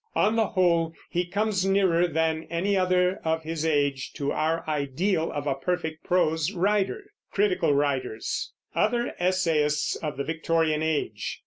On 0.15 0.35
the 0.35 0.47
whole 0.47 0.95
he 1.11 1.27
comes 1.27 1.63
nearer 1.63 2.07
than 2.07 2.47
any 2.49 2.75
other 2.75 3.21
of 3.23 3.43
his 3.43 3.63
age 3.63 4.11
to 4.13 4.31
our 4.31 4.67
ideal 4.67 5.31
of 5.31 5.45
a 5.45 5.53
perfect 5.53 6.03
prose 6.03 6.51
writer. 6.53 7.03
OTHER 7.37 9.13
ESSAYISTS 9.19 9.97
OF 9.97 10.17
THE 10.17 10.23
VICTORIAN 10.23 10.81
AGE. 10.81 11.39